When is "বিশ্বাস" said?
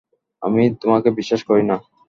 1.17-1.41